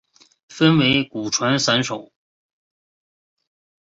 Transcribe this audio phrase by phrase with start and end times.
[0.49, 2.11] 分为古传散手。